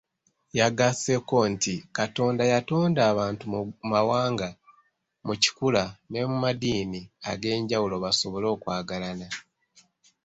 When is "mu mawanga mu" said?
3.53-5.33